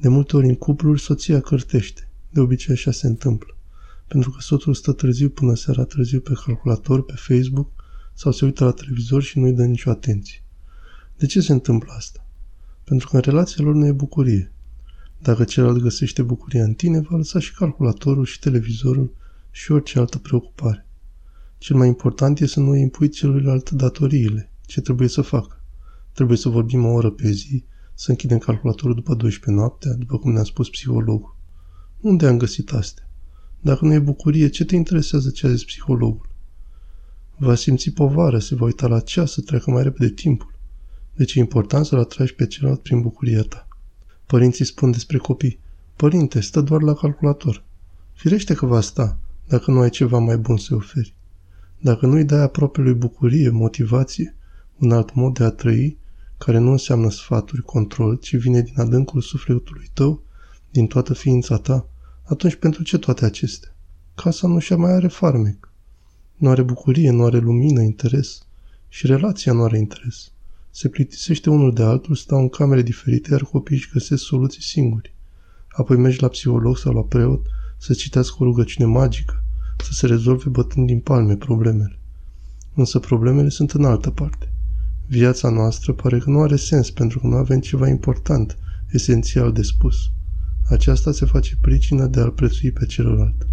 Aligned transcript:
De 0.00 0.08
multe 0.08 0.36
ori 0.36 0.46
în 0.46 0.54
cupluri 0.54 1.00
soția 1.00 1.40
cărtește. 1.40 2.08
De 2.30 2.40
obicei 2.40 2.74
așa 2.74 2.90
se 2.90 3.06
întâmplă. 3.06 3.56
Pentru 4.08 4.30
că 4.30 4.36
soțul 4.40 4.74
stă 4.74 4.92
târziu 4.92 5.28
până 5.28 5.54
seara 5.54 5.84
târziu 5.84 6.20
pe 6.20 6.32
calculator, 6.44 7.04
pe 7.04 7.14
Facebook 7.16 7.70
sau 8.14 8.32
se 8.32 8.44
uită 8.44 8.64
la 8.64 8.70
televizor 8.70 9.22
și 9.22 9.38
nu-i 9.38 9.52
dă 9.52 9.64
nicio 9.64 9.90
atenție. 9.90 10.42
De 11.16 11.26
ce 11.26 11.40
se 11.40 11.52
întâmplă 11.52 11.92
asta? 11.96 12.26
Pentru 12.84 13.08
că 13.08 13.16
în 13.16 13.22
relația 13.22 13.64
lor 13.64 13.74
nu 13.74 13.86
e 13.86 13.92
bucurie. 13.92 14.52
Dacă 15.18 15.44
celălalt 15.44 15.82
găsește 15.82 16.22
bucuria 16.22 16.64
în 16.64 16.74
tine, 16.74 17.00
va 17.00 17.16
lăsa 17.16 17.38
și 17.38 17.54
calculatorul 17.54 18.24
și 18.24 18.38
televizorul 18.38 19.14
și 19.50 19.72
orice 19.72 19.98
altă 19.98 20.18
preocupare. 20.18 20.86
Cel 21.58 21.76
mai 21.76 21.88
important 21.88 22.40
e 22.40 22.46
să 22.46 22.60
nu 22.60 22.70
îi 22.70 22.80
impui 22.80 23.08
celuilalt 23.08 23.70
datoriile, 23.70 24.50
ce 24.66 24.80
trebuie 24.80 25.08
să 25.08 25.20
facă. 25.20 25.62
Trebuie 26.12 26.36
să 26.36 26.48
vorbim 26.48 26.84
o 26.84 26.92
oră 26.92 27.10
pe 27.10 27.30
zi, 27.30 27.64
să 28.00 28.10
închidem 28.10 28.38
calculatorul 28.38 28.94
după 28.94 29.14
12 29.14 29.60
noaptea, 29.60 29.92
după 29.92 30.18
cum 30.18 30.32
ne-a 30.32 30.42
spus 30.42 30.68
psihologul. 30.68 31.36
Unde 32.00 32.26
am 32.26 32.38
găsit 32.38 32.72
astea? 32.72 33.08
Dacă 33.60 33.84
nu 33.84 33.92
e 33.92 33.98
bucurie, 33.98 34.48
ce 34.48 34.64
te 34.64 34.76
interesează 34.76 35.30
ce 35.30 35.46
a 35.46 35.50
zis 35.50 35.64
psihologul? 35.64 36.28
Va 37.36 37.54
simți 37.54 37.90
povară, 37.90 38.38
se 38.38 38.54
va 38.54 38.64
uita 38.64 38.86
la 38.86 39.00
ceas 39.00 39.32
să 39.32 39.40
treacă 39.40 39.70
mai 39.70 39.82
repede 39.82 40.10
timpul. 40.10 40.54
Deci 41.14 41.34
e 41.34 41.38
important 41.38 41.86
să-l 41.86 41.98
atragi 41.98 42.34
pe 42.34 42.46
celălalt 42.46 42.82
prin 42.82 43.00
bucuria 43.00 43.42
ta. 43.42 43.68
Părinții 44.26 44.64
spun 44.64 44.90
despre 44.90 45.18
copii, 45.18 45.58
Părinte, 45.96 46.40
stă 46.40 46.60
doar 46.60 46.82
la 46.82 46.94
calculator. 46.94 47.64
Firește 48.12 48.54
că 48.54 48.66
va 48.66 48.80
sta, 48.80 49.18
dacă 49.48 49.70
nu 49.70 49.80
ai 49.80 49.90
ceva 49.90 50.18
mai 50.18 50.36
bun 50.36 50.56
să 50.56 50.74
oferi. 50.74 51.14
Dacă 51.80 52.06
nu-i 52.06 52.24
dai 52.24 52.40
aproape 52.40 52.80
lui 52.80 52.94
bucurie, 52.94 53.48
motivație, 53.50 54.36
un 54.78 54.92
alt 54.92 55.14
mod 55.14 55.34
de 55.34 55.44
a 55.44 55.50
trăi, 55.50 55.99
care 56.44 56.58
nu 56.58 56.70
înseamnă 56.70 57.10
sfaturi, 57.10 57.62
control, 57.62 58.16
ci 58.16 58.36
vine 58.36 58.60
din 58.60 58.74
adâncul 58.76 59.20
sufletului 59.20 59.90
tău, 59.92 60.22
din 60.70 60.86
toată 60.86 61.14
ființa 61.14 61.56
ta, 61.56 61.88
atunci 62.24 62.54
pentru 62.54 62.82
ce 62.82 62.98
toate 62.98 63.24
acestea? 63.24 63.74
Casa 64.14 64.48
nu 64.48 64.58
și 64.58 64.74
mai 64.74 64.92
are 64.92 65.08
farmec. 65.08 65.72
Nu 66.36 66.48
are 66.48 66.62
bucurie, 66.62 67.10
nu 67.10 67.24
are 67.24 67.38
lumină, 67.38 67.82
interes. 67.82 68.46
Și 68.88 69.06
relația 69.06 69.52
nu 69.52 69.62
are 69.62 69.78
interes. 69.78 70.32
Se 70.70 70.88
plictisește 70.88 71.50
unul 71.50 71.74
de 71.74 71.82
altul, 71.82 72.14
stau 72.14 72.38
în 72.38 72.48
camere 72.48 72.82
diferite, 72.82 73.30
iar 73.30 73.42
copiii 73.42 73.78
își 73.78 73.90
găsesc 73.92 74.22
soluții 74.22 74.62
singuri. 74.62 75.14
Apoi 75.68 75.96
mergi 75.96 76.20
la 76.20 76.28
psiholog 76.28 76.78
sau 76.78 76.92
la 76.92 77.02
preot 77.02 77.46
să 77.78 77.94
citească 77.94 78.36
o 78.38 78.44
rugăciune 78.44 78.88
magică, 78.88 79.44
să 79.84 79.92
se 79.92 80.06
rezolve 80.06 80.48
bătând 80.48 80.86
din 80.86 81.00
palme 81.00 81.36
problemele. 81.36 81.98
Însă 82.74 82.98
problemele 82.98 83.48
sunt 83.48 83.70
în 83.70 83.84
altă 83.84 84.10
parte. 84.10 84.52
Viața 85.10 85.48
noastră 85.48 85.92
pare 85.92 86.18
că 86.18 86.30
nu 86.30 86.40
are 86.40 86.56
sens 86.56 86.90
pentru 86.90 87.18
că 87.18 87.26
nu 87.26 87.36
avem 87.36 87.60
ceva 87.60 87.88
important, 87.88 88.58
esențial 88.90 89.52
de 89.52 89.62
spus. 89.62 89.96
Aceasta 90.68 91.12
se 91.12 91.24
face 91.24 91.56
pricină 91.60 92.06
de 92.06 92.20
a-l 92.20 92.30
prețui 92.30 92.70
pe 92.70 92.86
celălalt. 92.86 93.46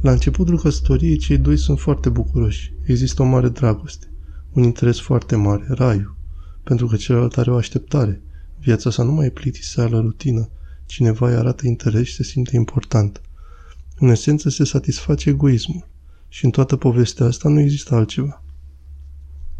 La 0.00 0.10
începutul 0.10 0.58
căsătoriei, 0.58 1.16
cei 1.16 1.38
doi 1.38 1.56
sunt 1.56 1.80
foarte 1.80 2.08
bucuroși. 2.08 2.72
Există 2.84 3.22
o 3.22 3.24
mare 3.24 3.48
dragoste, 3.48 4.06
un 4.52 4.62
interes 4.62 5.00
foarte 5.00 5.36
mare, 5.36 5.66
raiul, 5.68 6.16
pentru 6.64 6.86
că 6.86 6.96
celălalt 6.96 7.36
are 7.36 7.50
o 7.50 7.56
așteptare. 7.56 8.22
Viața 8.58 8.90
sa 8.90 9.02
nu 9.02 9.12
mai 9.12 9.26
e 9.26 9.30
plictiseală 9.30 10.00
rutină. 10.00 10.48
Cineva 10.86 11.28
îi 11.28 11.36
arată 11.36 11.66
interes 11.66 12.06
și 12.06 12.14
se 12.14 12.22
simte 12.22 12.56
important. 12.56 13.20
În 13.98 14.08
esență 14.08 14.48
se 14.48 14.64
satisface 14.64 15.28
egoismul. 15.28 15.88
Și 16.28 16.44
în 16.44 16.50
toată 16.50 16.76
povestea 16.76 17.26
asta 17.26 17.48
nu 17.48 17.60
există 17.60 17.94
altceva. 17.94 18.40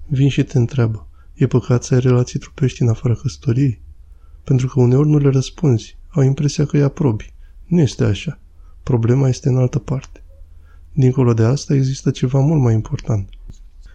Vin 0.09 0.29
și 0.29 0.45
te 0.45 0.59
întreabă, 0.59 1.09
e 1.35 1.47
păcat 1.47 1.85
să 1.85 1.95
ai 1.95 2.01
relații 2.01 2.39
trupești 2.39 2.83
în 2.83 2.89
afara 2.89 3.15
căsătoriei? 3.15 3.81
Pentru 4.45 4.67
că 4.67 4.81
uneori 4.81 5.09
nu 5.09 5.19
le 5.19 5.31
răspunzi, 5.31 5.97
au 6.09 6.23
impresia 6.23 6.67
că 6.67 6.77
îi 6.77 6.83
aprobi. 6.83 7.33
Nu 7.65 7.81
este 7.81 8.05
așa. 8.05 8.41
Problema 8.83 9.29
este 9.29 9.49
în 9.49 9.57
altă 9.57 9.79
parte. 9.79 10.23
Dincolo 10.93 11.35
de 11.35 11.43
asta 11.43 11.75
există 11.75 12.11
ceva 12.11 12.41
mult 12.41 12.61
mai 12.61 12.75
important. 12.75 13.29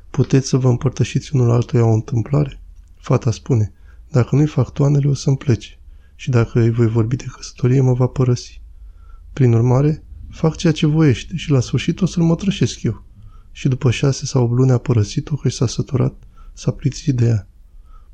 Puteți 0.10 0.48
să 0.48 0.58
vă 0.58 0.70
împărtășiți 0.70 1.36
unul 1.36 1.52
altuia 1.52 1.86
o 1.86 1.94
întâmplare? 1.94 2.62
Fata 2.96 3.32
spune, 3.32 3.74
dacă 4.10 4.36
nu-i 4.36 4.48
fac 4.48 4.72
toanele, 4.74 5.08
o 5.08 5.14
să-mi 5.14 5.38
plece. 5.38 5.80
Și 6.16 6.30
dacă 6.30 6.60
îi 6.60 6.72
voi 6.72 6.88
vorbi 6.88 7.16
de 7.16 7.26
căsătorie, 7.36 7.82
mă 7.82 7.94
va 7.94 8.08
părăsi. 8.08 8.62
Prin 9.34 9.54
urmare, 9.54 10.04
fac 10.30 10.56
ceea 10.56 10.74
ce 10.74 10.86
voiește 10.86 11.36
și 11.36 11.52
la 11.52 11.60
sfârșit 11.60 12.02
o 12.02 12.06
să-l 12.06 12.24
mătrășesc 12.24 12.84
eu. 12.84 13.04
Și 13.52 13.68
după 13.68 13.92
șase 13.92 14.26
sau 14.26 14.44
opt 14.44 14.54
luni 14.54 14.72
a 14.72 14.78
părăsit-o 14.78 15.36
că 15.36 15.50
s-a 15.50 15.68
săturat, 15.68 16.14
s-a 16.54 16.72
plictit 16.72 17.16
de 17.16 17.26
ea. 17.26 17.48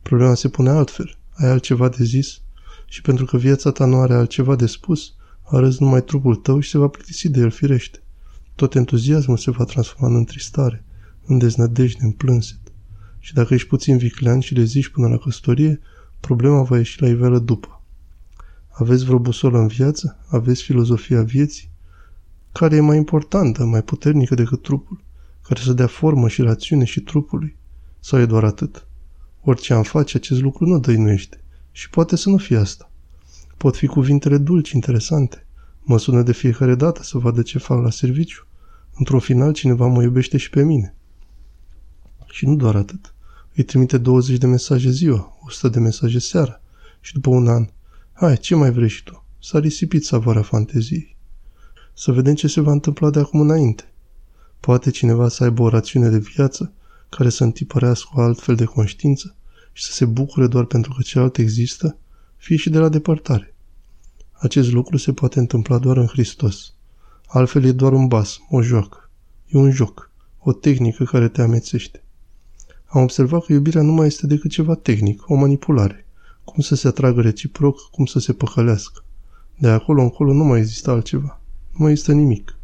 Problema 0.02 0.34
se 0.34 0.50
pune 0.50 0.70
altfel. 0.70 1.18
Ai 1.34 1.50
altceva 1.50 1.90
de 1.90 2.04
zis? 2.04 2.42
Și 2.86 3.02
pentru 3.02 3.26
că 3.26 3.38
viața 3.38 3.72
ta 3.72 3.86
nu 3.86 4.00
are 4.00 4.14
altceva 4.14 4.56
de 4.56 4.66
spus, 4.66 5.14
arăți 5.44 5.82
numai 5.82 6.04
trupul 6.04 6.36
tău 6.36 6.60
și 6.60 6.70
se 6.70 6.78
va 6.78 6.88
plictisi 6.88 7.30
de 7.30 7.40
el 7.40 7.50
firește. 7.50 8.02
Tot 8.56 8.76
entuziasmul 8.76 9.38
se 9.38 9.52
va 9.52 9.64
transforma 9.64 10.08
în 10.08 10.16
întristare, 10.16 10.86
în 11.26 11.38
deznădejde, 11.38 12.04
în 12.04 12.12
plânset. 12.12 12.60
Și 13.20 13.34
dacă 13.34 13.54
ești 13.54 13.68
puțin 13.68 13.98
viclean 13.98 14.40
și 14.40 14.54
le 14.54 14.64
zici 14.64 14.88
până 14.88 15.08
la 15.08 15.18
căsătorie, 15.18 15.80
problema 16.20 16.62
va 16.62 16.78
ieși 16.78 17.02
la 17.02 17.08
iveală 17.08 17.40
după. 17.40 17.82
Aveți 18.70 19.06
vreo 19.06 19.20
busolă 19.20 19.58
în 19.58 19.68
viață? 19.68 20.18
Aveți 20.28 20.64
filozofia 20.64 21.24
vieții? 21.24 21.70
Care 22.52 22.76
e 22.76 22.80
mai 22.80 22.98
importantă, 22.98 23.66
mai 23.66 23.84
puternică 23.84 24.36
decât 24.36 24.62
trupul? 24.62 25.04
Care 25.48 25.60
să 25.62 25.74
dea 25.74 25.88
formă 25.88 26.28
și 26.28 26.42
rațiune 26.42 26.84
și 26.84 27.02
trupului? 27.02 27.58
Sau 28.00 28.20
e 28.20 28.26
doar 28.26 28.44
atât? 28.44 28.88
Orice 29.42 29.74
am 29.74 29.84
face, 29.84 30.18
acest 30.18 30.42
lucru 30.42 30.66
nu 30.66 30.80
dăinuiește. 30.80 31.42
Și 31.72 31.90
poate 31.90 32.16
să 32.16 32.30
nu 32.30 32.38
fie 32.38 32.58
asta. 32.58 32.92
Pot 33.58 33.76
fi 33.76 33.86
cuvintele 33.86 34.38
dulci, 34.38 34.72
interesante. 34.72 35.46
Mă 35.82 36.00
sună 36.00 36.22
de 36.22 36.34
fiecare 36.34 36.76
dată 36.76 37.04
să 37.04 37.18
vadă 37.18 37.42
ce 37.42 37.58
fac 37.58 37.84
la 37.84 37.90
serviciu. 37.90 38.46
Într-un 38.94 39.20
final, 39.20 39.54
cineva 39.54 39.88
mă 39.88 40.02
iubește 40.02 40.38
și 40.38 40.50
pe 40.50 40.64
mine. 40.64 40.96
Și 42.26 42.46
nu 42.46 42.56
doar 42.56 42.76
atât. 42.76 43.14
Îi 43.56 43.64
trimite 43.64 43.98
20 43.98 44.38
de 44.38 44.46
mesaje 44.46 44.90
ziua, 44.90 45.38
100 45.46 45.70
de 45.70 45.80
mesaje 45.80 46.20
seara. 46.20 46.62
Și 47.00 47.14
după 47.14 47.30
un 47.30 47.48
an, 47.48 47.68
hai, 48.14 48.38
ce 48.38 48.56
mai 48.56 48.72
vrei 48.72 48.90
și 48.90 49.04
tu? 49.04 49.26
S-a 49.40 49.60
risipit 49.60 50.06
savoarea 50.06 50.42
fanteziei. 50.42 51.18
Să 51.94 52.12
vedem 52.12 52.34
ce 52.36 52.48
se 52.48 52.62
va 52.62 52.72
întâmpla 52.72 53.10
de 53.10 53.20
acum 53.20 53.40
înainte. 53.40 53.92
Poate 54.68 54.90
cineva 54.90 55.28
să 55.28 55.44
aibă 55.44 55.62
o 55.62 55.70
rațiune 55.70 56.10
de 56.10 56.18
viață 56.18 56.72
care 57.10 57.30
să 57.30 57.44
întipărească 57.44 58.10
o 58.14 58.22
altfel 58.22 58.56
de 58.56 58.64
conștiință 58.64 59.36
și 59.74 59.84
să 59.84 59.92
se 59.92 60.06
bucure 60.06 60.48
doar 60.48 60.66
pentru 60.66 60.94
că 60.94 61.02
celălalt 61.02 61.38
există, 61.38 61.98
fie 62.38 62.56
și 62.56 62.70
de 62.70 62.78
la 62.78 62.90
depărtare. 62.90 63.56
Acest 64.32 64.72
lucru 64.72 64.98
se 64.98 65.14
poate 65.14 65.40
întâmpla 65.40 65.78
doar 65.78 65.98
în 65.98 66.06
Hristos. 66.06 66.74
Altfel 67.28 67.64
e 67.64 67.72
doar 67.72 67.94
un 67.94 68.08
bas, 68.08 68.38
o 68.50 68.62
joacă. 68.62 69.10
E 69.48 69.58
un 69.58 69.72
joc, 69.72 70.12
o 70.40 70.54
tehnică 70.54 71.04
care 71.04 71.28
te 71.28 71.42
amețește. 71.42 72.04
Am 72.86 73.02
observat 73.02 73.46
că 73.46 73.54
iubirea 73.54 73.82
nu 73.82 73.92
mai 73.92 74.08
este 74.08 74.28
decât 74.28 74.52
ceva 74.52 74.76
tehnic, 74.76 75.30
o 75.30 75.36
manipulare. 75.36 76.06
Cum 76.44 76.64
să 76.64 76.76
se 76.76 76.88
atragă 76.88 77.22
reciproc, 77.22 77.90
cum 77.92 78.06
să 78.06 78.20
se 78.20 78.34
păcălească. 78.34 79.04
De 79.58 79.68
acolo 79.68 80.02
încolo 80.02 80.34
nu 80.34 80.44
mai 80.44 80.60
există 80.60 80.92
altceva. 80.92 81.42
Nu 81.72 81.78
mai 81.78 81.92
există 81.92 82.14
nimic. 82.14 82.58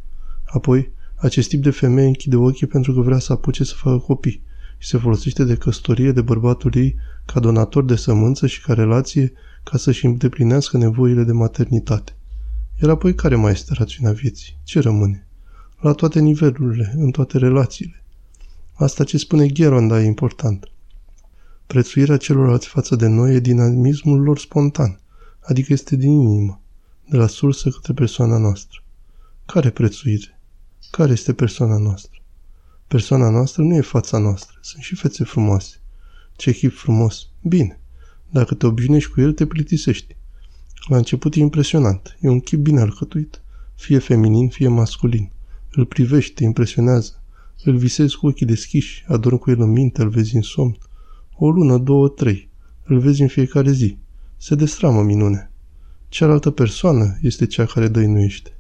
Apoi, 0.46 0.92
acest 1.25 1.50
tip 1.50 1.63
de 1.63 1.69
femeie 1.69 2.07
închide 2.07 2.35
ochii 2.35 2.67
pentru 2.67 2.94
că 2.94 3.01
vrea 3.01 3.19
să 3.19 3.34
apuce 3.34 3.63
să 3.63 3.73
facă 3.75 3.97
copii 3.97 4.44
și 4.78 4.88
se 4.88 4.97
folosește 4.97 5.44
de 5.44 5.56
căsătorie 5.56 6.11
de 6.11 6.22
bărbatul 6.22 6.75
ei 6.75 6.95
ca 7.25 7.39
donator 7.39 7.85
de 7.85 7.95
sămânță 7.95 8.47
și 8.47 8.61
ca 8.61 8.73
relație 8.73 9.33
ca 9.63 9.78
să-și 9.78 10.06
îndeplinească 10.06 10.78
nevoile 10.78 11.23
de 11.23 11.31
maternitate. 11.31 12.16
Iar 12.81 12.89
apoi 12.89 13.16
care 13.16 13.35
mai 13.35 13.51
este 13.51 13.73
rațiunea 13.73 14.12
vieții? 14.12 14.57
Ce 14.63 14.79
rămâne? 14.79 15.28
La 15.79 15.91
toate 15.91 16.19
nivelurile, 16.19 16.94
în 16.97 17.12
toate 17.12 17.38
relațiile. 17.38 18.03
Asta 18.73 19.03
ce 19.03 19.17
spune 19.17 19.47
Gheronda 19.47 20.01
e 20.01 20.06
important. 20.06 20.72
Prețuirea 21.67 22.17
celorlalți 22.17 22.67
față 22.67 22.95
de 22.95 23.07
noi 23.07 23.35
e 23.35 23.39
dinamismul 23.39 24.22
lor 24.22 24.39
spontan, 24.39 25.00
adică 25.41 25.74
este 25.74 25.95
din 25.95 26.12
inimă, 26.12 26.62
de 27.09 27.18
la 27.18 27.27
sursă 27.27 27.69
către 27.69 27.94
persoana 27.94 28.38
noastră. 28.38 28.83
Care 29.45 29.69
prețuire? 29.69 30.42
Care 30.91 31.12
este 31.12 31.33
persoana 31.33 31.77
noastră? 31.77 32.21
Persoana 32.88 33.30
noastră 33.30 33.63
nu 33.63 33.75
e 33.75 33.81
fața 33.81 34.18
noastră, 34.18 34.57
sunt 34.62 34.83
și 34.83 34.95
fețe 34.95 35.24
frumoase. 35.24 35.75
Ce 36.35 36.51
chip 36.51 36.74
frumos! 36.77 37.27
Bine, 37.41 37.80
dacă 38.30 38.53
te 38.53 38.65
obișnuiești 38.65 39.12
cu 39.12 39.21
el, 39.21 39.33
te 39.33 39.45
plictisești. 39.45 40.15
La 40.88 40.97
început 40.97 41.35
e 41.35 41.39
impresionant, 41.39 42.18
e 42.21 42.30
un 42.30 42.39
chip 42.39 42.59
bine 42.59 42.81
alcătuit, 42.81 43.41
fie 43.75 43.97
feminin, 43.97 44.50
fie 44.50 44.68
masculin. 44.68 45.31
Îl 45.71 45.85
privești, 45.85 46.33
te 46.33 46.44
impresionează. 46.44 47.24
Îl 47.63 47.77
visezi 47.77 48.18
cu 48.18 48.27
ochii 48.27 48.45
deschiși, 48.45 49.03
adormi 49.07 49.39
cu 49.39 49.51
el 49.51 49.62
în 49.62 49.69
minte, 49.69 50.01
îl 50.01 50.09
vezi 50.09 50.36
în 50.36 50.41
somn. 50.41 50.77
O 51.36 51.50
lună, 51.50 51.77
două, 51.77 52.09
trei. 52.09 52.50
Îl 52.83 53.00
vezi 53.00 53.21
în 53.21 53.27
fiecare 53.27 53.71
zi. 53.71 53.97
Se 54.38 54.56
destramă 54.56 55.01
minune. 55.01 55.51
Cealaltă 56.09 56.51
persoană 56.51 57.18
este 57.21 57.45
cea 57.45 57.65
care 57.65 57.88
dăinuiește. 57.88 58.57